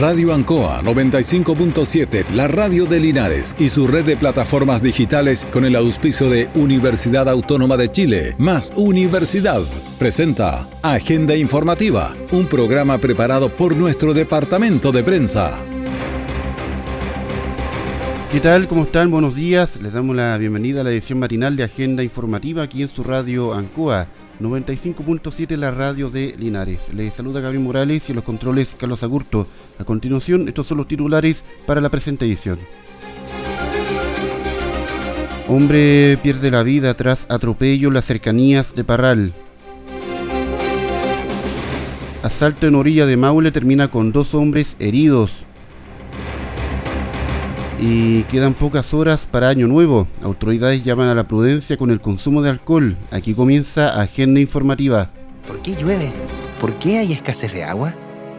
[0.00, 5.76] Radio Ancoa 95.7, la radio de Linares y su red de plataformas digitales con el
[5.76, 9.60] auspicio de Universidad Autónoma de Chile, más Universidad,
[9.98, 15.58] presenta Agenda Informativa, un programa preparado por nuestro departamento de prensa.
[18.32, 18.68] ¿Qué tal?
[18.68, 19.10] ¿Cómo están?
[19.10, 19.78] Buenos días.
[19.82, 23.52] Les damos la bienvenida a la edición matinal de Agenda Informativa aquí en su radio
[23.52, 24.08] Ancoa
[24.40, 26.92] 95.7 la radio de Linares.
[26.94, 29.46] Les saluda Gabriel Morales y los controles Carlos Agurto.
[29.80, 32.58] A continuación, estos son los titulares para la presente edición.
[35.48, 39.32] Hombre pierde la vida tras atropello en las cercanías de Parral.
[42.22, 45.30] Asalto en orilla de Maule termina con dos hombres heridos
[47.80, 50.06] y quedan pocas horas para Año Nuevo.
[50.22, 52.98] Autoridades llaman a la prudencia con el consumo de alcohol.
[53.10, 55.10] Aquí comienza Agenda Informativa.
[55.46, 56.12] ¿Por qué llueve?
[56.60, 57.94] ¿Por qué hay escasez de agua?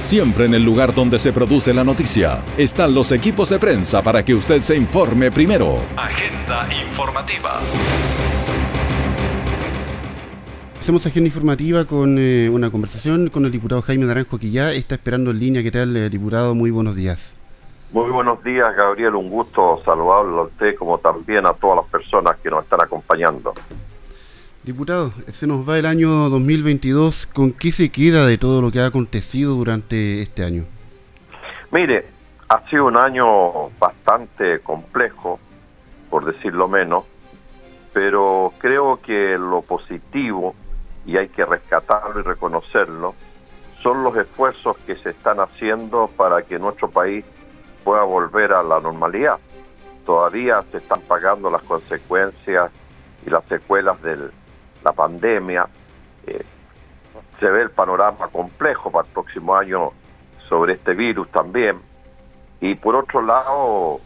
[0.00, 4.24] Siempre en el lugar donde se produce la noticia están los equipos de prensa para
[4.24, 5.74] que usted se informe primero.
[5.94, 7.60] Agenda informativa.
[10.80, 14.94] Hacemos agenda informativa con eh, una conversación con el diputado Jaime Naranjo que ya está
[14.94, 15.62] esperando en línea.
[15.62, 16.54] ¿Qué tal, eh, diputado?
[16.54, 17.36] Muy buenos días.
[17.92, 19.14] Muy buenos días, Gabriel.
[19.14, 23.52] Un gusto saludarlo a usted como también a todas las personas que nos están acompañando.
[24.62, 27.28] Diputado, se nos va el año 2022.
[27.28, 30.66] ¿Con qué se queda de todo lo que ha acontecido durante este año?
[31.70, 32.04] Mire,
[32.50, 35.40] ha sido un año bastante complejo,
[36.10, 37.04] por decirlo menos,
[37.94, 40.54] pero creo que lo positivo,
[41.06, 43.14] y hay que rescatarlo y reconocerlo,
[43.82, 47.24] son los esfuerzos que se están haciendo para que nuestro país
[47.82, 49.38] pueda volver a la normalidad.
[50.04, 52.70] Todavía se están pagando las consecuencias
[53.26, 54.30] y las secuelas del
[54.84, 55.66] la pandemia,
[56.26, 56.44] eh,
[57.38, 59.90] se ve el panorama complejo para el próximo año
[60.48, 61.80] sobre este virus también.
[62.60, 64.00] Y por otro lado,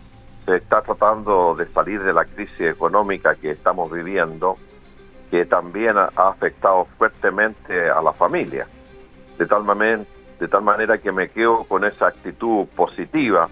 [0.45, 4.57] se está tratando de salir de la crisis económica que estamos viviendo,
[5.31, 8.67] que también ha afectado fuertemente a la familia.
[9.39, 9.65] De tal,
[10.39, 13.49] de tal manera que me quedo con esa actitud positiva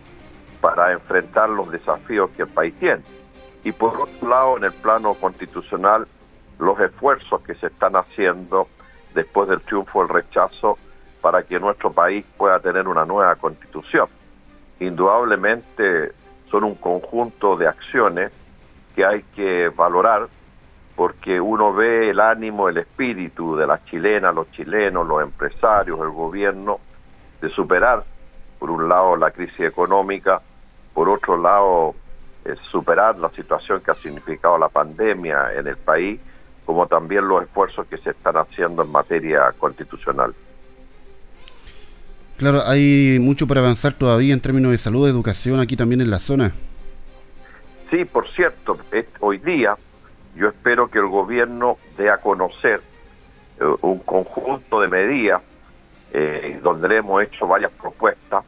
[0.61, 3.03] para enfrentar los desafíos que el país tiene.
[3.65, 6.07] Y por otro lado, en el plano constitucional,
[6.63, 8.69] los esfuerzos que se están haciendo
[9.15, 10.79] después del triunfo del rechazo
[11.21, 14.09] para que nuestro país pueda tener una nueva constitución.
[14.79, 16.13] Indudablemente
[16.51, 18.33] son un conjunto de acciones
[18.95, 20.29] que hay que valorar
[20.95, 26.11] porque uno ve el ánimo, el espíritu de las chilenas, los chilenos, los empresarios, el
[26.11, 26.79] gobierno,
[27.41, 28.05] de superar,
[28.59, 30.41] por un lado, la crisis económica,
[30.95, 31.95] por otro lado,
[32.71, 36.21] superar la situación que ha significado la pandemia en el país
[36.65, 40.35] como también los esfuerzos que se están haciendo en materia constitucional.
[42.37, 46.19] Claro, hay mucho para avanzar todavía en términos de salud, educación aquí también en la
[46.19, 46.53] zona.
[47.91, 48.79] Sí, por cierto,
[49.21, 49.77] hoy día
[50.35, 52.81] yo espero que el gobierno dé a conocer
[53.61, 55.43] eh, un conjunto de medidas
[56.13, 58.45] eh, donde le hemos hecho varias propuestas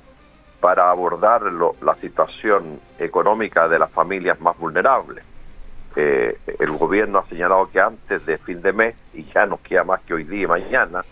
[0.61, 5.23] para abordar la situación económica de las familias más vulnerables
[5.97, 9.85] eh, el gobierno ha señalado que antes de fin de mes, y ya nos queda
[9.85, 11.05] más que hoy día y mañana,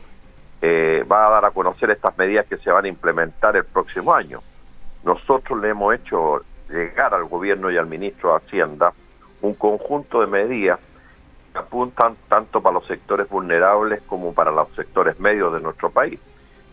[0.61, 4.15] eh, va a dar a conocer estas medidas que se van a implementar el próximo
[4.15, 4.41] año.
[5.05, 8.93] Nosotros le hemos hecho llegar al gobierno y al ministro de Hacienda
[9.41, 10.79] un conjunto de medidas
[11.53, 16.19] que apuntan tanto para los sectores vulnerables como para los sectores medios de nuestro país.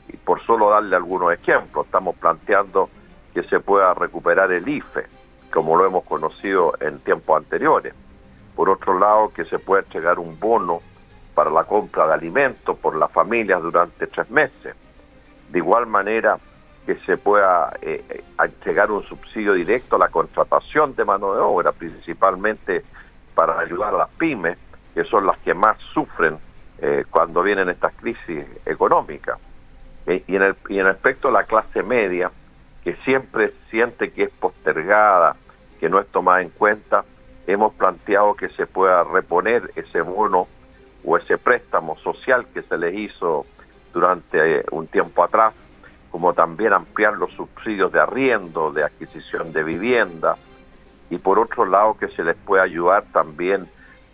[0.08, 2.90] Y por solo darle algunos ejemplos, estamos planteando
[3.34, 5.06] que se pueda recuperar el IFE,
[5.52, 7.94] como lo hemos conocido en tiempos anteriores.
[8.56, 10.82] Por otro lado, que se pueda entregar un bono
[11.34, 14.76] para la compra de alimentos por las familias durante tres meses.
[15.50, 16.38] De igual manera,
[16.86, 21.40] que se pueda eh, eh, entregar un subsidio directo a la contratación de mano de
[21.40, 22.84] obra, principalmente
[23.36, 24.58] para ayudar a las pymes,
[24.94, 26.38] que son las que más sufren
[26.80, 29.38] eh, cuando vienen estas crisis económicas.
[30.08, 32.32] y, en el, y en el aspecto de la clase media,
[32.84, 35.36] que siempre siente que es postergada,
[35.80, 37.04] que no es tomada en cuenta,
[37.48, 40.48] hemos planteado que se pueda reponer ese bono
[41.04, 43.46] o ese préstamo social que se les hizo
[43.94, 45.54] durante un tiempo atrás
[46.12, 50.36] como también ampliar los subsidios de arriendo, de adquisición de vivienda,
[51.10, 53.68] y por otro lado que se les pueda ayudar también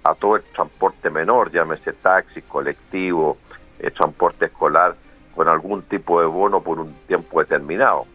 [0.04, 3.38] a todo el transporte menor, llámese taxi, colectivo,
[3.80, 4.96] el transporte escolar,
[5.36, 8.06] con algún tipo de bono por un tiempo determinado.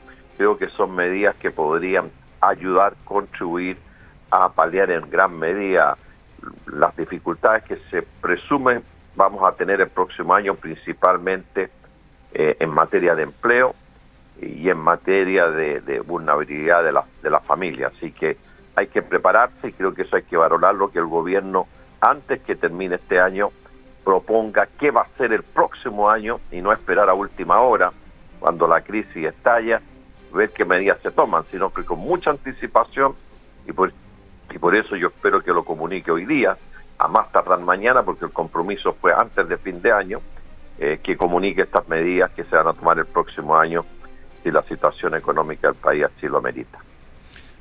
[0.41, 2.11] Creo que son medidas que podrían
[2.41, 3.77] ayudar, contribuir
[4.31, 5.99] a paliar en gran medida
[6.65, 8.83] las dificultades que se presumen
[9.15, 11.69] vamos a tener el próximo año principalmente
[12.33, 13.75] eh, en materia de empleo
[14.41, 17.93] y en materia de, vulnerabilidad de la, de la familia.
[17.95, 18.39] Así que
[18.77, 21.67] hay que prepararse y creo que eso hay que valorarlo, que el gobierno
[22.01, 23.51] antes que termine este año
[24.05, 27.93] proponga qué va a ser el próximo año y no esperar a última hora,
[28.39, 29.83] cuando la crisis estalla,
[30.33, 33.15] ver qué medidas se toman, sino que con mucha anticipación
[33.67, 33.93] y por,
[34.51, 36.57] y por eso yo espero que lo comunique hoy día,
[36.99, 40.21] a más tardar mañana, porque el compromiso fue antes de fin de año,
[40.79, 43.85] eh, que comunique estas medidas que se van a tomar el próximo año
[44.43, 46.79] si la situación económica del país así lo amerita.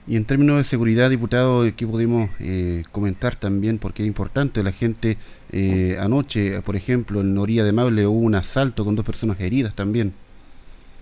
[0.07, 3.77] Y en términos de seguridad, diputado, ¿qué pudimos eh, comentar también?
[3.77, 5.17] Porque es importante, la gente
[5.51, 9.75] eh, anoche, por ejemplo, en Orilla de Mable hubo un asalto con dos personas heridas
[9.75, 10.13] también.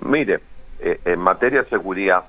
[0.02, 0.42] Mire,
[0.80, 2.26] eh, en materia de seguridad,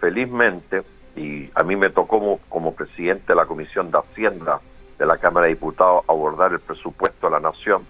[0.00, 0.82] felizmente,
[1.16, 4.60] y a mí me tocó como, como, presidente de la Comisión de Hacienda
[4.96, 7.84] de la Cámara de Diputados abordar el presupuesto de la Nación,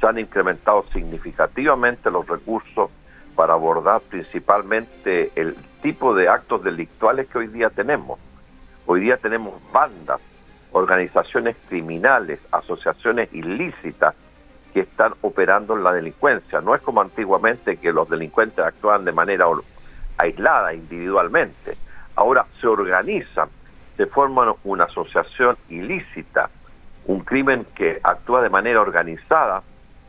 [0.00, 2.90] se han incrementado significativamente los recursos
[3.36, 8.18] para abordar principalmente el tipo de actos delictuales que hoy día tenemos.
[8.86, 10.20] Hoy día tenemos bandas,
[10.72, 14.14] organizaciones criminales, asociaciones ilícitas
[14.72, 16.60] que están operando en la delincuencia.
[16.60, 19.46] No es como antiguamente que los delincuentes actuaban de manera
[20.18, 21.76] aislada, individualmente.
[22.16, 23.48] Ahora se organizan,
[23.96, 26.50] se forman una asociación ilícita,
[27.06, 29.62] un crimen que actúa de manera organizada,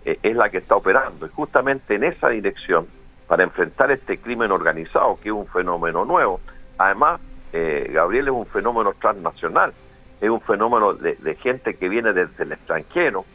[0.06, 1.26] eh, es la que está operando.
[1.26, 2.88] Y justamente en esa dirección
[3.28, 6.40] para enfrentar este crimen organizado, que es un fenómeno nuevo.
[6.78, 7.20] Además,
[7.52, 9.74] eh, Gabriel es un fenómeno transnacional,
[10.22, 13.26] es un fenómeno de, gente que viene desde el extranjero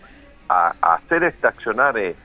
[0.48, 2.16] a, hacer este accionar en,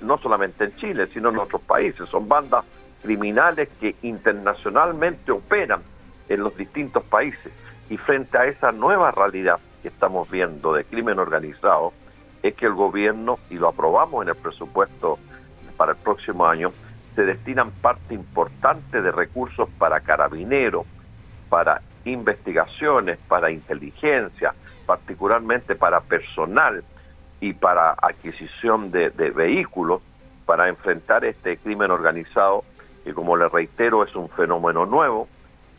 [0.00, 2.08] no solamente en Chile, sino en otros países.
[2.08, 2.64] Son bandas
[3.02, 5.82] criminales que internacionalmente operan
[6.28, 7.52] en los distintos países.
[7.88, 11.92] Y frente a esa nueva realidad que estamos viendo de crimen organizado,
[12.42, 15.18] es que el gobierno, y lo aprobamos en el presupuesto
[15.76, 16.72] para el próximo año,
[17.14, 20.86] se destinan parte importante de recursos para carabineros,
[21.48, 24.54] para investigaciones, para inteligencia,
[24.86, 26.84] particularmente para personal
[27.40, 30.02] y para adquisición de, vehículos
[30.44, 32.64] para enfrentar este crimen organizado
[33.04, 35.28] que como le reitero es un fenómeno nuevo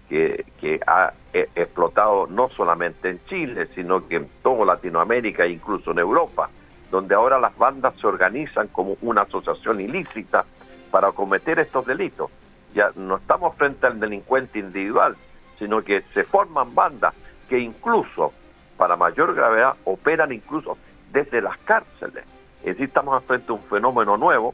[0.09, 5.51] que, que ha e, explotado no solamente en Chile, sino que en toda Latinoamérica e
[5.51, 6.49] incluso en Europa
[6.91, 10.45] donde ahora las bandas se organizan como una asociación ilícita
[10.91, 12.31] para cometer estos delitos.
[12.73, 15.15] Ya no estamos frente al delincuente individual,
[15.59, 17.13] sino que se forman bandas
[17.49, 18.33] que incluso,
[18.77, 20.77] para mayor gravedad, operan incluso
[21.11, 22.23] desde las cárceles.
[22.59, 24.53] Es decir, estamos frente a un fenómeno nuevo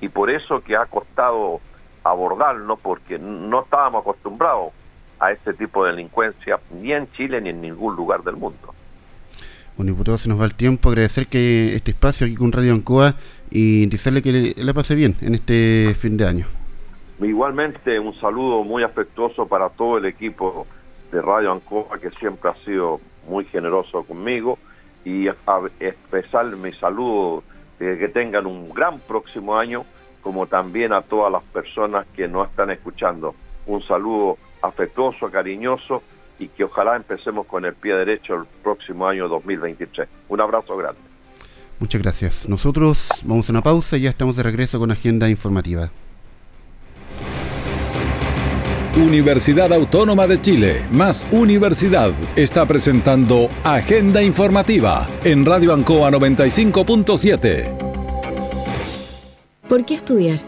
[0.00, 1.60] y por eso que ha costado
[2.04, 4.72] abordarlo, porque no estábamos acostumbrados
[5.20, 8.74] a este tipo de delincuencia ni en Chile ni en ningún lugar del mundo.
[9.76, 10.90] Bueno, diputado, se nos va el tiempo.
[10.90, 13.14] Agradecer que este espacio aquí con Radio Ancoa
[13.50, 16.46] y desearle que le, pase bien en este fin de año.
[17.20, 20.66] Igualmente, un saludo muy afectuoso para todo el equipo
[21.12, 24.58] de Radio Ancoa, que siempre ha sido muy generoso conmigo,
[25.04, 27.42] y expresar mi saludo,
[27.78, 29.84] de que tengan un gran próximo año,
[30.22, 33.34] como también a todas las personas que nos están escuchando.
[33.66, 36.02] Un saludo afectuoso, cariñoso
[36.38, 40.08] y que ojalá empecemos con el pie derecho el próximo año 2023.
[40.28, 41.00] Un abrazo grande.
[41.78, 42.48] Muchas gracias.
[42.48, 45.90] Nosotros vamos a una pausa y ya estamos de regreso con agenda informativa.
[48.96, 57.74] Universidad Autónoma de Chile, más Universidad, está presentando Agenda Informativa en Radio Ancoa 95.7.
[59.66, 60.40] ¿Por qué estudiar?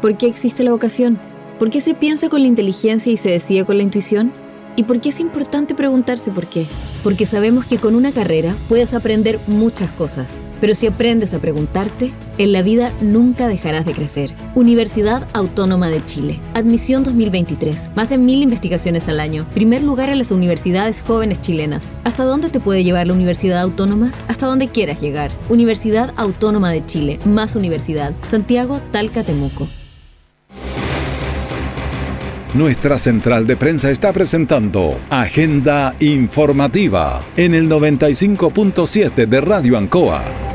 [0.00, 1.18] ¿Por qué existe la vocación?
[1.58, 4.32] ¿Por qué se piensa con la inteligencia y se decide con la intuición?
[4.76, 6.66] ¿Y por qué es importante preguntarse por qué?
[7.04, 12.12] Porque sabemos que con una carrera puedes aprender muchas cosas, pero si aprendes a preguntarte,
[12.38, 14.34] en la vida nunca dejarás de crecer.
[14.54, 16.38] Universidad Autónoma de Chile.
[16.54, 17.90] Admisión 2023.
[17.96, 19.46] Más de mil investigaciones al año.
[19.54, 21.88] Primer lugar en las universidades jóvenes chilenas.
[22.04, 24.12] ¿Hasta dónde te puede llevar la Universidad Autónoma?
[24.28, 25.30] Hasta donde quieras llegar.
[25.48, 27.18] Universidad Autónoma de Chile.
[27.24, 28.12] Más universidad.
[28.30, 29.68] Santiago, Talca, Temuco.
[32.54, 40.49] Nuestra central de prensa está presentando Agenda Informativa en el 95.7 de Radio Ancoa.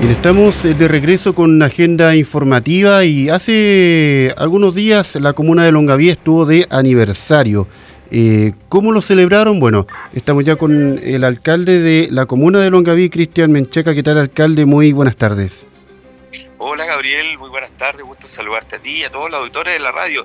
[0.00, 5.62] Bien, estamos eh, de regreso con una agenda informativa y hace algunos días la comuna
[5.66, 7.68] de Longaví estuvo de aniversario.
[8.10, 9.60] Eh, ¿Cómo lo celebraron?
[9.60, 13.94] Bueno, estamos ya con el alcalde de la comuna de Longaví, Cristian Mencheca.
[13.94, 14.64] ¿Qué tal, alcalde?
[14.64, 15.66] Muy buenas tardes.
[16.56, 17.36] Hola, Gabriel.
[17.36, 18.02] Muy buenas tardes.
[18.02, 20.24] Gusto saludarte a ti y a todos los auditores de la radio.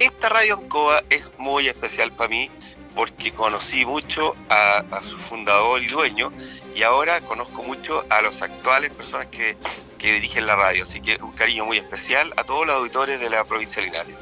[0.00, 2.50] Esta radio Ancoa es muy especial para mí
[2.94, 6.32] porque conocí mucho a, su fundador y dueño
[6.74, 9.56] y ahora conozco mucho a los actuales personas que,
[9.98, 10.82] dirigen la radio.
[10.82, 14.14] Así que un cariño muy especial a todos los auditores de la provincia de Linares.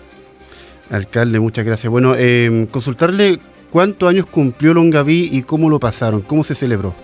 [0.90, 1.90] Alcalde, muchas gracias.
[1.90, 3.40] Bueno, eh, consultarle
[3.72, 6.94] cuántos años cumplió Longaví y cómo lo pasaron, cómo se celebró.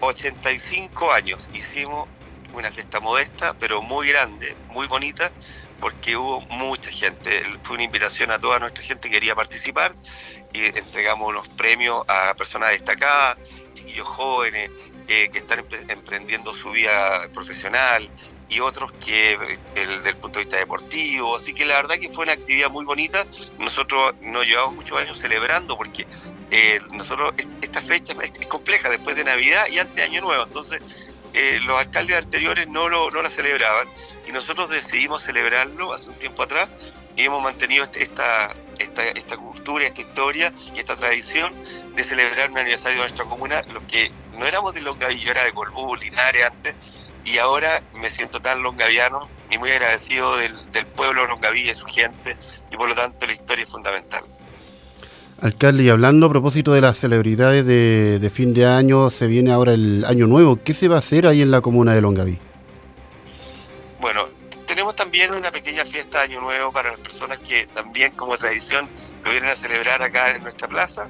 [0.00, 1.50] 85 años.
[1.52, 2.08] Hicimos
[2.54, 5.30] una fiesta modesta, pero muy grande, muy bonita,
[5.80, 7.42] porque hubo mucha gente.
[7.62, 9.94] Fue una invitación a toda nuestra gente que quería participar
[10.52, 13.38] y entregamos unos premios a personas destacadas,
[13.80, 14.70] chiquillos jóvenes
[15.08, 18.08] eh, que están emprendiendo su vida profesional
[18.48, 19.38] y otros que
[19.74, 21.36] el, del punto de vista deportivo.
[21.36, 23.26] Así que la verdad que fue una actividad muy bonita.
[23.58, 26.06] Nosotros nos llevamos muchos años celebrando porque
[26.50, 27.32] eh, nosotros
[27.62, 30.44] esta fecha es, compleja después de Navidad y antes Año Nuevo.
[30.44, 33.88] Entonces eh, los alcaldes anteriores no, lo, no la celebraban
[34.28, 36.68] y nosotros decidimos celebrarlo hace un tiempo atrás
[37.16, 41.52] y hemos mantenido este, esta, esta, esta cultura, esta historia y esta tradición
[41.94, 45.44] de celebrar un aniversario de nuestra comuna, lo que no éramos de Longaví, yo era
[45.44, 46.74] de Colbú, Linares antes,
[47.24, 51.86] y ahora me siento tan longaviano y muy agradecido del, del pueblo longaví y su
[51.86, 52.36] gente,
[52.70, 54.24] y por lo tanto la historia es fundamental.
[55.40, 59.72] Alcalde, y hablando a propósito de las celebridades de, fin de año, se viene ahora
[59.72, 60.58] el año nuevo.
[60.62, 62.38] ¿Qué se va a hacer ahí en la comuna de Longaví?
[64.00, 64.28] Bueno,
[64.80, 68.88] tenemos también una pequeña fiesta de año nuevo para las personas que también como tradición
[69.22, 71.06] lo vienen a celebrar acá en nuestra plaza.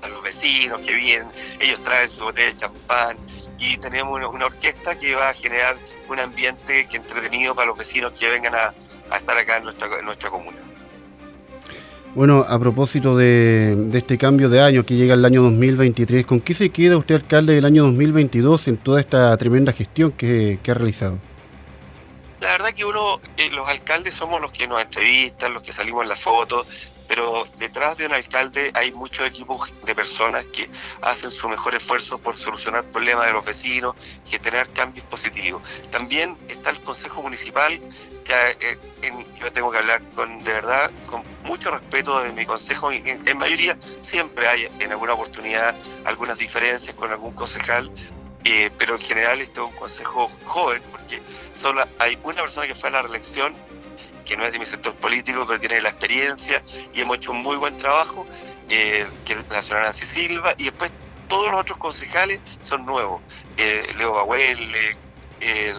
[0.00, 1.28] A los vecinos que vienen,
[1.60, 3.18] ellos traen su botella de champán
[3.58, 5.76] y tenemos una, orquesta que va a generar
[6.08, 8.74] un ambiente que entretenido para los vecinos que vengan a,
[9.14, 10.56] estar acá en nuestra, comuna.
[12.14, 16.54] Bueno, a propósito de, este cambio de año que llega el año 2023, ¿con qué
[16.54, 21.18] se queda usted, alcalde, del año 2022 en toda esta tremenda gestión que, ha realizado?
[22.42, 26.02] La verdad que uno, eh, los alcaldes somos los que nos entrevistan, los que salimos
[26.02, 26.66] en la foto,
[27.06, 30.68] pero detrás de un alcalde hay muchos equipos de personas que
[31.02, 33.94] hacen su mejor esfuerzo por solucionar problemas de los vecinos
[34.40, 35.62] tener cambios positivos.
[35.90, 37.80] También está el Consejo Municipal
[38.28, 42.90] eh, yo tengo que hablar con de verdad con mucho respeto de mi consejo.
[42.92, 47.90] En, en mayoría siempre hay en alguna oportunidad algunas diferencias con algún concejal,
[48.44, 51.22] eh, pero en general este es un consejo joven porque
[51.52, 53.54] solo hay una persona que fue a la reelección
[54.24, 56.62] que no es de mi sector político, pero tiene la experiencia
[56.94, 58.24] y hemos hecho un muy buen trabajo,
[58.68, 60.92] eh, que es la señora Nancy Silva, y después
[61.28, 63.20] todos los otros concejales son nuevos.
[63.96, 64.58] Leo Bahuel,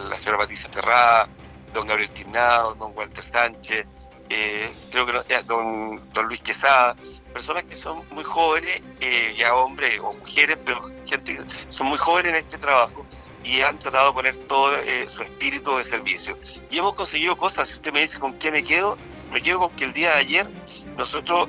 [0.08, 1.28] la señora Patricia Terrada,
[1.72, 3.86] don Gabriel Tignado, don Walter Sánchez,
[4.30, 6.96] eh, creo que don, don Luis Quesada,
[7.34, 11.36] personas que son muy jóvenes, eh, ya hombres o mujeres, pero gente
[11.68, 13.04] son muy jóvenes en este trabajo
[13.42, 16.38] y han tratado de poner todo eh, su espíritu de servicio.
[16.70, 18.96] Y hemos conseguido cosas, si usted me dice con qué me quedo,
[19.32, 20.48] me quedo con que el día de ayer
[20.96, 21.48] nosotros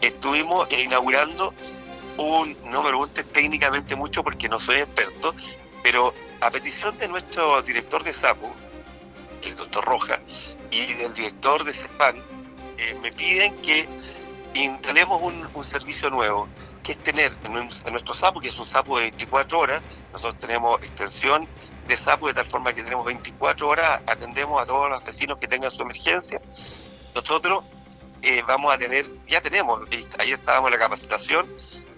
[0.00, 1.52] estuvimos inaugurando
[2.16, 5.34] un, no me pregunte técnicamente mucho porque no soy experto,
[5.82, 8.50] pero a petición de nuestro director de SAPU,
[9.42, 10.18] el doctor Roja,
[10.70, 12.16] y del director de CEPAN,
[12.78, 13.86] eh, me piden que
[14.64, 16.48] instalemos un, servicio nuevo,
[16.82, 19.82] que es tener en, nuestro sapo, que es un sapo de 24 horas,
[20.12, 21.48] nosotros tenemos extensión
[21.86, 25.48] de sapo de tal forma que tenemos 24 horas, atendemos a todos los vecinos que
[25.48, 26.40] tengan su emergencia.
[27.14, 27.64] Nosotros
[28.22, 29.80] eh, vamos a tener, ya tenemos,
[30.18, 31.46] ayer estábamos en la capacitación,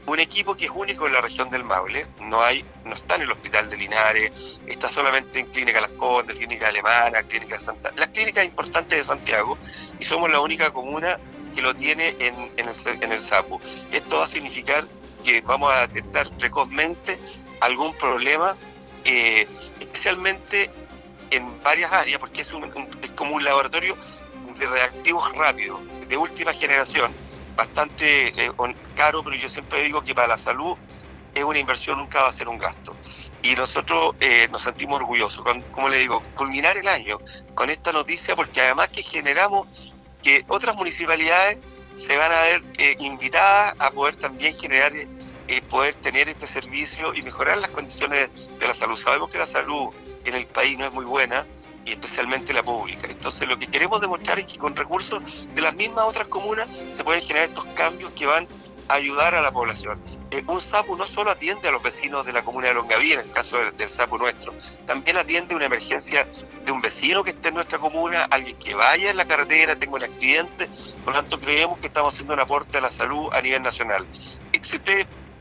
[0.06, 3.22] un equipo que es único en la región del Maule, no hay, no está en
[3.22, 8.08] el hospital de Linares, está solamente en Clínica Las Condes, Clínica Alemana, Clínica Santa, las
[8.08, 9.58] clínicas importantes de Santiago,
[10.00, 11.18] y somos la única comuna
[11.58, 13.60] que lo tiene en, el, en el SAPU.
[13.90, 14.86] Esto va a significar
[15.24, 17.18] que vamos a detectar precozmente
[17.60, 18.54] algún problema,
[19.04, 19.48] eh,
[19.80, 20.70] especialmente
[21.32, 22.52] en varias áreas, porque es,
[23.02, 23.96] es como un laboratorio
[24.56, 27.10] de reactivos rápidos, de última generación,
[27.56, 28.52] bastante eh,
[28.94, 30.76] caro, pero yo siempre digo que para la salud
[31.34, 32.94] es una inversión, nunca va a ser un gasto.
[33.42, 37.18] Y nosotros eh, nos sentimos orgullosos, como le digo, culminar el año
[37.56, 39.66] con esta noticia, porque además que generamos
[40.28, 41.56] que otras municipalidades
[41.94, 44.92] se van a ver eh, invitadas a poder también generar,
[45.70, 48.28] poder tener este servicio y mejorar las condiciones
[48.60, 48.98] de la salud.
[48.98, 49.88] Sabemos que la salud
[50.26, 51.46] en el país no es muy buena,
[51.86, 53.08] y especialmente la pública.
[53.08, 57.02] Entonces lo que queremos demostrar es que con recursos de las mismas otras comunas se
[57.02, 58.46] pueden generar estos cambios que van
[58.88, 60.00] ayudar a la población.
[60.30, 63.20] Eh, un SAPU no solo atiende a los vecinos de la comuna de Longaví, en
[63.20, 64.52] el caso del, del, SAPU nuestro,
[64.86, 66.28] también atiende una emergencia
[66.64, 69.96] de un vecino que esté en nuestra comuna, alguien que vaya en la carretera, tenga
[69.96, 70.68] un accidente,
[71.04, 74.06] por lo tanto creemos que estamos haciendo un aporte a la salud a nivel nacional.
[74.12, 74.78] Si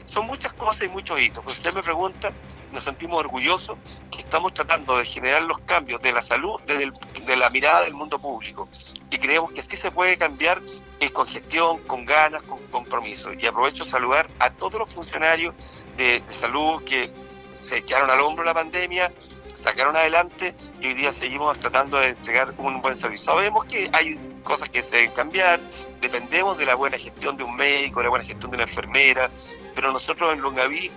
[0.05, 1.43] son muchas cosas y muchos hitos.
[1.43, 2.31] Pues usted me pregunta,
[2.71, 3.77] nos sentimos orgullosos
[4.09, 6.91] que estamos tratando de generar los cambios de la salud desde
[7.25, 8.69] de la mirada del mundo público.
[9.09, 10.61] Y creemos que sí se puede cambiar
[10.99, 13.31] eh, con gestión, con ganas, con compromiso.
[13.33, 15.55] Y aprovecho a saludar a todos los funcionarios
[15.95, 17.11] de, de salud que
[17.53, 19.11] se echaron al hombro la pandemia,
[19.53, 23.33] sacaron adelante y hoy día seguimos tratando de entregar un buen servicio.
[23.33, 25.59] Sabemos que hay cosas que se deben cambiar,
[25.99, 29.29] dependemos de la buena gestión de un médico, de la buena gestión de una enfermera,
[29.75, 30.91] pero nosotros en Longaví,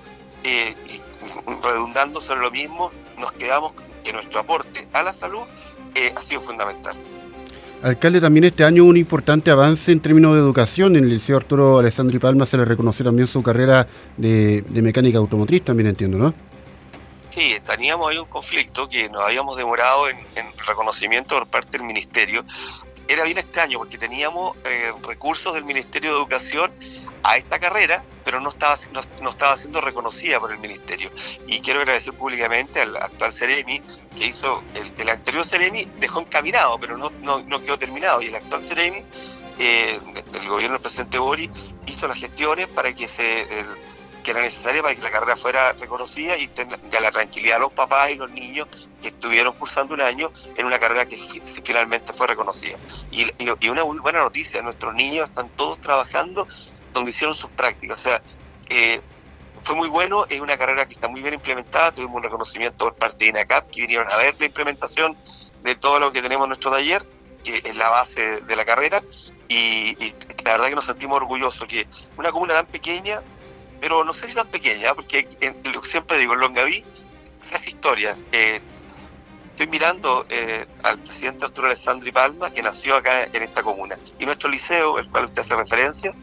[0.44, 0.74] eh,
[1.62, 3.72] redundando sobre lo mismo, nos quedamos
[4.04, 5.42] que nuestro aporte a la salud
[5.94, 6.96] eh, ha sido fundamental.
[7.82, 10.96] Alcalde, también este año un importante avance en términos de educación.
[10.96, 13.86] En el Liceo Arturo Alessandri Palma se le reconoció también su carrera
[14.18, 16.34] de, mecánica automotriz, también entiendo, ¿no?
[17.30, 21.86] Sí, teníamos ahí un conflicto que nos habíamos demorado en, en reconocimiento por parte del
[21.86, 22.44] Ministerio.
[23.08, 26.70] Era bien extraño porque teníamos eh, recursos del Ministerio de Educación
[27.22, 31.10] a esta carrera, pero no estaba, no, no, estaba siendo reconocida por el Ministerio.
[31.46, 33.80] Y quiero agradecer públicamente al actual Ceremi,
[34.16, 38.22] que hizo, el, el anterior Ceremi dejó encaminado, pero no, no, quedó terminado.
[38.22, 39.04] Y el actual Ceremi,
[39.58, 39.98] eh,
[40.34, 41.50] el gobierno del presidente Bori,
[41.86, 43.42] hizo las gestiones para que se...
[43.42, 43.66] El,
[44.20, 47.72] que era necesaria para que la carrera fuera reconocida y tenga la tranquilidad a los
[47.72, 48.68] papás y los niños
[49.00, 51.16] que estuvieron cursando un año en una carrera que
[51.64, 52.76] finalmente fue reconocida.
[53.10, 53.26] Y,
[53.68, 56.46] una buena noticia, nuestros niños están todos trabajando
[56.92, 58.00] donde hicieron sus prácticas.
[58.00, 58.22] O sea,
[58.68, 59.00] eh,
[59.62, 62.94] fue muy bueno, es una carrera que está muy bien implementada, tuvimos un reconocimiento por
[62.94, 65.16] parte de INACAP que vinieron a ver la implementación
[65.62, 67.06] de todo lo que tenemos en nuestro taller,
[67.44, 69.02] que es la base de la carrera,
[69.48, 73.20] y, la verdad que nos sentimos orgullosos que una comuna tan pequeña
[73.80, 76.84] pero no sé si tan pequeña, porque en, siempre digo, en Longaví
[77.40, 78.16] se hace historia.
[78.30, 78.60] Eh,
[79.50, 84.26] estoy mirando eh, al presidente Arturo Alessandri Palma, que nació acá en esta comuna, y
[84.26, 86.14] nuestro liceo, el cual usted hace referencia,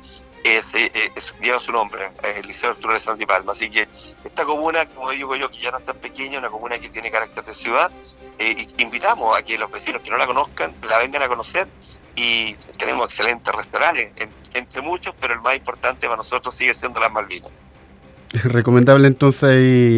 [0.55, 3.51] es, es, lleva su nombre, el Liceo Arturo Alessandri Palma.
[3.51, 3.87] Así que
[4.23, 7.11] esta comuna, como digo yo, que ya no es tan pequeña, una comuna que tiene
[7.11, 7.91] carácter de ciudad,
[8.39, 11.67] eh, invitamos a que los vecinos que no la conozcan la vengan a conocer
[12.15, 14.11] y tenemos excelentes restaurantes,
[14.53, 17.51] entre muchos, pero el más importante para nosotros sigue siendo las Malvinas.
[18.31, 19.55] Recomendable entonces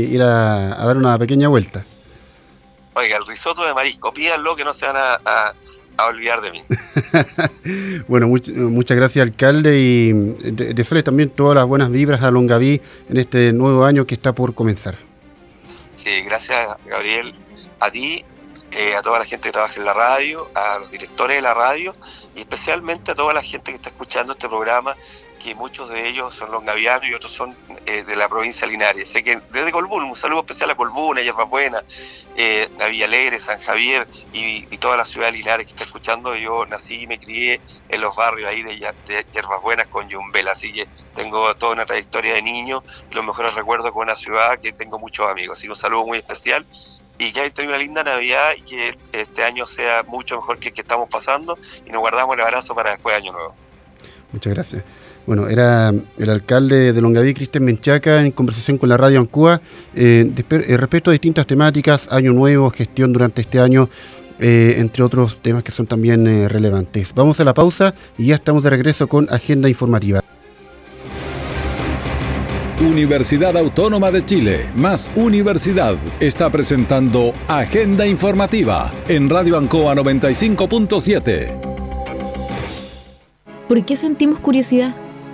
[0.10, 1.84] ir a, a dar una pequeña vuelta.
[2.94, 5.54] Oiga, el risotto de marisco, pídanlo que no se van a, a,
[6.00, 6.64] a olvidar de mí.
[8.08, 10.12] bueno, much, muchas gracias, alcalde, y
[10.52, 14.34] de, desearle también todas las buenas vibras a Longaví en este nuevo año que está
[14.34, 14.98] por comenzar.
[15.96, 17.36] Sí, gracias, Gabriel,
[17.80, 18.24] a ti
[18.72, 21.56] eh, a toda la gente que trabaja en la radio, a los directores de la
[21.56, 21.96] radio
[22.36, 24.96] y especialmente a toda la gente que está escuchando este programa,
[25.40, 29.08] que muchos de ellos son longavianos y otros son eh, de la provincia de Linares.
[29.08, 31.84] Sé que desde Colbún, un saludo especial a Colbún, a Yerba Buena,
[32.36, 35.86] eh, a Villa Alegre, San Javier y, y, toda la ciudad de Linares que está
[35.86, 36.36] escuchando.
[36.36, 40.48] Yo nací y me crié en los barrios ahí de, de Yerbas Buenas con Yumbel,
[40.48, 44.72] así que tengo toda una trayectoria de niño los mejores recuerdos con una ciudad que
[44.74, 45.58] tengo muchos amigos.
[45.58, 46.66] Así que un saludo muy especial
[47.18, 50.74] y que tenga una linda Navidad y que este año sea mucho mejor que el
[50.74, 53.56] que estamos pasando y nos guardamos el abrazo para después de Año Nuevo.
[54.32, 54.84] Muchas gracias.
[55.30, 59.62] Bueno, era el alcalde de Longaví, Cristian Menchaca, en conversación con la radio Ancúa,
[59.94, 63.92] eh, de, respecto a distintas temáticas, Año Nuevo, gestión durante este año,
[64.40, 67.14] eh, entre otros temas que son también eh, relevantes.
[67.14, 70.24] Vamos a la pausa y ya estamos de regreso con Agenda Informativa.
[72.82, 81.70] Universidad Autónoma de Chile, más Universidad, está presentando Agenda Informativa en Radio Ancoa 95.7.
[83.68, 84.96] ¿Por qué sentimos curiosidad?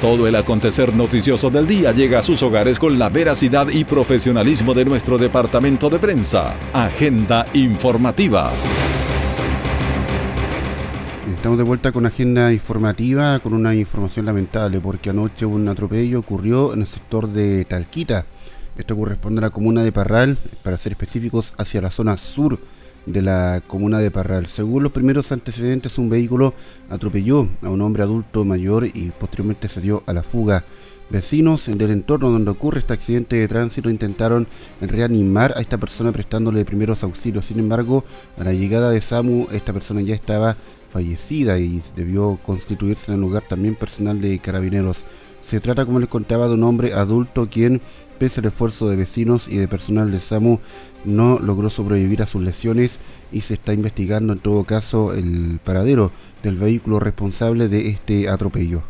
[0.00, 4.72] Todo el acontecer noticioso del día llega a sus hogares con la veracidad y profesionalismo
[4.72, 6.54] de nuestro departamento de prensa.
[6.72, 8.52] Agenda informativa.
[11.34, 16.74] Estamos de vuelta con agenda informativa, con una información lamentable, porque anoche un atropello ocurrió
[16.74, 18.24] en el sector de Talquita.
[18.76, 22.60] Esto corresponde a la comuna de Parral, para ser específicos, hacia la zona sur
[23.12, 24.46] de la comuna de Parral.
[24.46, 26.54] Según los primeros antecedentes, un vehículo
[26.90, 30.64] atropelló a un hombre adulto mayor y posteriormente se dio a la fuga.
[31.10, 34.46] Vecinos del entorno donde ocurre este accidente de tránsito intentaron
[34.80, 37.46] reanimar a esta persona prestándole primeros auxilios.
[37.46, 38.04] Sin embargo,
[38.38, 40.54] a la llegada de SAMU, esta persona ya estaba
[40.92, 45.04] fallecida y debió constituirse en el lugar también personal de carabineros.
[45.40, 47.80] Se trata, como les contaba, de un hombre adulto quien,
[48.18, 50.60] pese al esfuerzo de vecinos y de personal de SAMU,
[51.04, 52.98] no logró sobrevivir a sus lesiones
[53.32, 58.82] y se está investigando en todo caso el paradero del vehículo responsable de este atropello.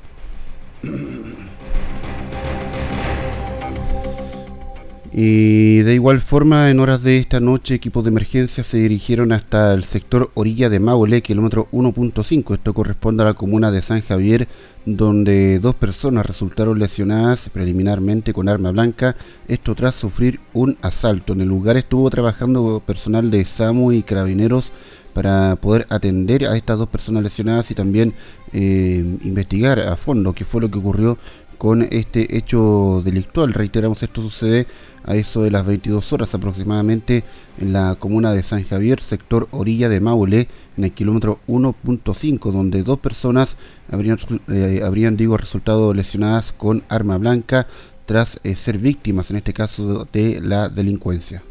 [5.21, 9.75] Y de igual forma, en horas de esta noche, equipos de emergencia se dirigieron hasta
[9.75, 12.55] el sector orilla de Maule, kilómetro 1.5.
[12.55, 14.47] Esto corresponde a la comuna de San Javier,
[14.87, 19.17] donde dos personas resultaron lesionadas preliminarmente con arma blanca.
[19.49, 21.33] Esto tras sufrir un asalto.
[21.33, 24.71] En el lugar estuvo trabajando personal de SAMU y carabineros
[25.15, 28.15] para poder atender a estas dos personas lesionadas y también
[28.53, 31.19] eh, investigar a fondo qué fue lo que ocurrió
[31.59, 33.53] con este hecho delictual.
[33.53, 34.67] Reiteramos, esto sucede
[35.05, 37.25] a eso de las 22 horas aproximadamente
[37.61, 42.83] en la comuna de San Javier, sector orilla de Maule, en el kilómetro 1.5, donde
[42.83, 43.57] dos personas
[43.91, 44.19] habrían,
[44.49, 47.67] eh, habrían digo, resultado lesionadas con arma blanca
[48.07, 51.43] tras eh, ser víctimas, en este caso, de la delincuencia.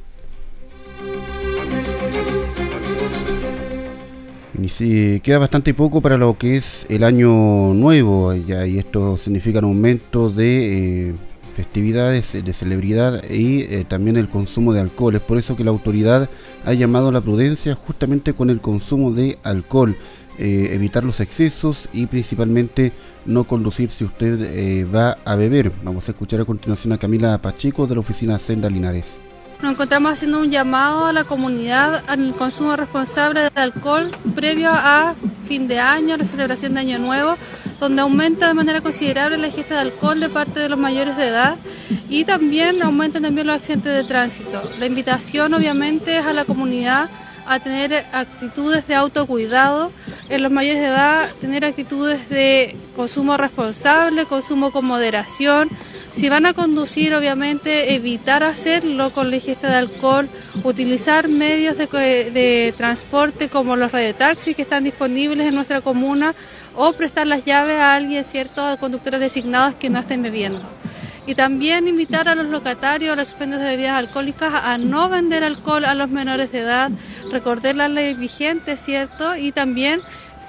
[4.59, 9.59] Y queda bastante poco para lo que es el año nuevo, ya, y esto significa
[9.59, 11.15] un aumento de eh,
[11.55, 15.15] festividades, de celebridad y eh, también el consumo de alcohol.
[15.15, 16.27] Es por eso que la autoridad
[16.65, 19.95] ha llamado a la prudencia justamente con el consumo de alcohol.
[20.39, 22.91] Eh, evitar los excesos y principalmente
[23.25, 25.71] no conducir si usted va a beber.
[25.83, 29.19] Vamos a escuchar a continuación a Camila Pacheco de la oficina Senda Linares.
[29.61, 35.15] Nos encontramos haciendo un llamado a la comunidad al consumo responsable de alcohol previo a
[35.47, 37.37] fin de año, la celebración de Año Nuevo,
[37.79, 41.29] donde aumenta de manera considerable la ingesta de alcohol de parte de los mayores de
[41.29, 41.57] edad
[42.07, 44.61] y también aumentan también los accidentes de tránsito.
[44.77, 47.09] La invitación obviamente es a la comunidad
[47.47, 49.91] a tener actitudes de autocuidado,
[50.29, 55.69] en los mayores de edad tener actitudes de consumo responsable, consumo con moderación,
[56.17, 60.27] si van a conducir, obviamente, evitar hacerlo con la ingesta de alcohol,
[60.63, 66.34] utilizar medios de, transporte como los radiotaxis que están disponibles en nuestra comuna
[66.75, 70.63] o prestar las llaves a alguien, cierto, a conductores designados que no estén bebiendo.
[71.27, 75.43] Y también invitar a los locatarios, a los expendios de bebidas alcohólicas a no vender
[75.43, 76.89] alcohol a los menores de edad,
[77.32, 79.36] recordar la ley vigente, ¿cierto?
[79.36, 80.01] Y también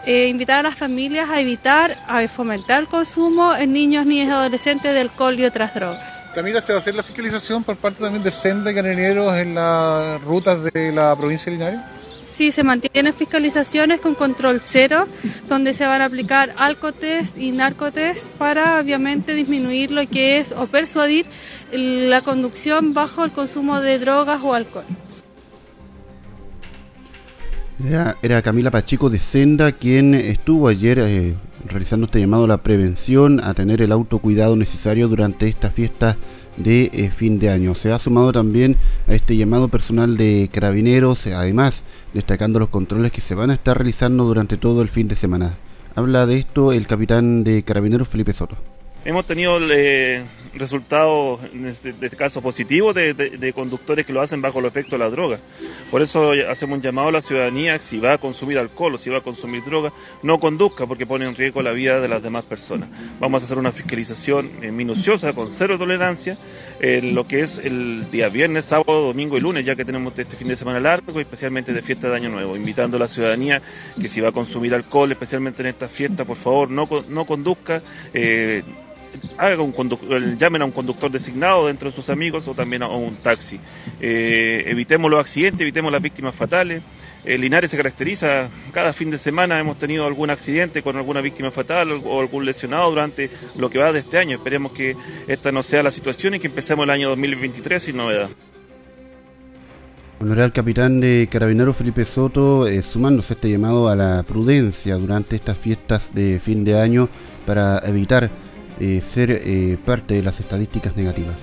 [0.08, 4.30] eh, invitar a las familias a evitar, a fomentar el consumo en niños, niñas y
[4.30, 6.26] adolescentes de alcohol y otras drogas.
[6.34, 9.54] Camila, ¿se va a hacer la fiscalización por parte también de Senda y Carabineros en
[9.54, 11.80] las rutas de la provincia de Linares?
[12.26, 15.06] Sí, se mantienen fiscalizaciones con control cero,
[15.46, 20.68] donde se van a aplicar alcotest y narcotest para obviamente disminuir lo que es o
[20.68, 21.26] persuadir
[21.70, 24.84] la conducción bajo el consumo de drogas o alcohol.
[27.84, 33.40] Era, Camila Pacheco de Senda quien estuvo ayer eh, realizando este llamado a la prevención,
[33.42, 36.16] a tener el autocuidado necesario durante esta fiesta
[36.56, 37.76] de eh, fin de año.
[37.76, 43.20] Se ha sumado también a este llamado personal de carabineros, además destacando los controles que
[43.20, 45.56] se van a estar realizando durante todo el fin de semana.
[45.94, 48.56] Habla de esto el capitán de carabineros Felipe Soto.
[49.08, 54.58] Hemos tenido eh, resultados, en este, este, caso positivos, de, conductores que lo hacen bajo
[54.58, 55.38] el efecto de la droga.
[55.90, 59.08] Por eso hacemos un llamado a la ciudadanía, si va a consumir alcohol o si
[59.08, 62.44] va a consumir droga, no conduzca porque pone en riesgo la vida de las demás
[62.44, 62.90] personas.
[63.18, 66.36] Vamos a hacer una fiscalización eh, minuciosa, con cero tolerancia,
[66.78, 70.36] en lo que es el día viernes, sábado, domingo y lunes, ya que tenemos este
[70.36, 72.56] fin de semana largo, especialmente de fiesta de Año Nuevo.
[72.56, 73.62] Invitando a la ciudadanía
[73.98, 77.80] que si va a consumir alcohol, especialmente en esta fiesta, por favor, no, no conduzca.
[79.14, 82.88] Eh, haga un llamen a un conductor designado dentro de sus amigos o también a
[82.88, 83.60] un taxi.
[84.00, 86.82] Eh, evitemos los accidentes, evitemos las víctimas fatales.
[87.24, 91.50] El Linares se caracteriza, cada fin de semana hemos tenido algún accidente con alguna víctima
[91.50, 94.36] fatal o algún lesionado durante lo que va de este año.
[94.36, 98.30] Esperemos que esta no sea la situación y que empecemos el año 2023 sin novedad.
[100.20, 105.36] Honorable capitán de Carabinero Felipe Soto, eh, sumándose a este llamado a la prudencia durante
[105.36, 107.08] estas fiestas de fin de año
[107.46, 108.28] para evitar
[108.80, 111.36] eh, ser eh, parte de las estadísticas negativas.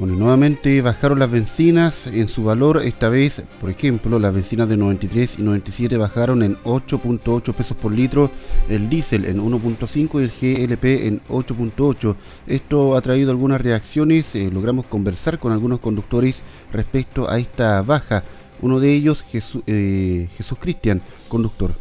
[0.00, 4.78] Bueno, nuevamente bajaron las bencinas en su valor, esta vez, por ejemplo, las bencinas de
[4.78, 8.30] 93 y 97 bajaron en 8.8 pesos por litro,
[8.70, 12.16] el diésel en 1.5 y el GLP en 8.8.
[12.46, 18.24] Esto ha traído algunas reacciones, eh, logramos conversar con algunos conductores respecto a esta baja.
[18.62, 21.72] Uno de ellos, Jesús, eh, Jesús Cristian, conductor.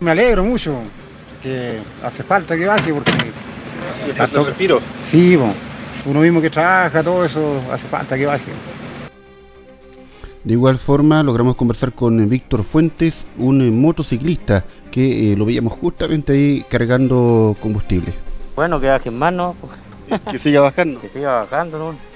[0.00, 0.76] Me alegro mucho,
[1.42, 3.12] que hace falta que baje porque...
[3.12, 4.80] ¿Hace falta respiro?
[5.02, 5.54] Sí, bueno
[6.06, 8.52] uno mismo que trabaja, todo eso, hace falta que baje.
[10.44, 16.32] De igual forma, logramos conversar con Víctor Fuentes, un motociclista que eh, lo veíamos justamente
[16.32, 18.12] ahí cargando combustible.
[18.54, 19.56] Bueno, que bajen más, ¿no?
[20.30, 21.00] que siga bajando.
[21.00, 22.15] Que siga bajando, ¿no?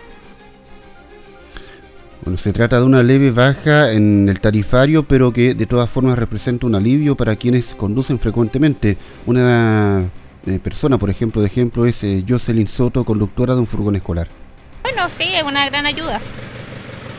[2.22, 6.18] Bueno, se trata de una leve baja en el tarifario, pero que de todas formas
[6.18, 8.98] representa un alivio para quienes conducen frecuentemente.
[9.24, 10.10] Una
[10.46, 14.28] eh, persona, por ejemplo, de ejemplo es eh, Jocelyn Soto, conductora de un furgón escolar.
[14.82, 16.20] Bueno, sí, es una gran ayuda.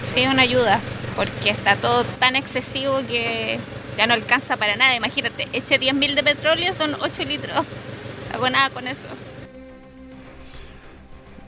[0.03, 0.79] Sí, una ayuda,
[1.15, 3.59] porque está todo tan excesivo que
[3.97, 4.95] ya no alcanza para nada.
[4.95, 7.55] Imagínate, eche 10.000 de petróleo, son 8 litros.
[7.55, 9.07] No hago nada con eso.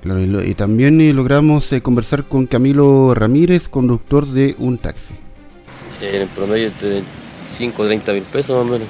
[0.06, 5.14] Y, también eh, logramos eh, conversar con Camilo Ramírez, conductor de un taxi.
[6.02, 7.04] En el promedio de
[7.58, 8.88] 5 o 30 mil pesos más o menos.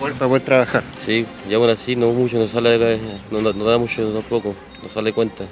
[0.00, 0.82] Para poder, trabajar.
[0.98, 3.00] Sí, y aún así no mucho, no sale
[3.30, 5.44] no, no, da mucho tampoco, no sale cuenta.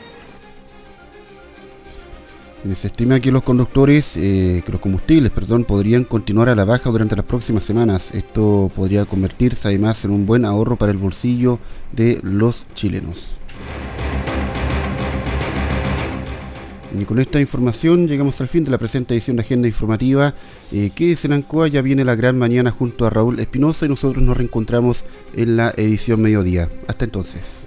[2.77, 6.91] Se estima que los conductores, eh, que los combustibles, perdón, podrían continuar a la baja
[6.91, 8.13] durante las próximas semanas.
[8.13, 11.61] Esto podría convertirse además en un buen ahorro para el bolsillo
[11.93, 13.36] de los chilenos.
[17.01, 20.35] Y con esta información llegamos al fin de la presente edición de Agenda Informativa.
[20.73, 23.89] Eh, que es en Ancoa, ya viene la gran mañana junto a Raúl Espinosa y
[23.89, 25.05] nosotros nos reencontramos
[25.35, 26.69] en la edición mediodía.
[26.87, 27.67] Hasta entonces.